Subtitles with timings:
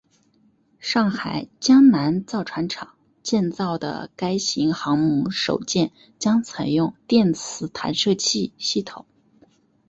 [0.79, 9.05] 上海江南造船厂建造的该型航母首舰将采用电磁弹射器系统。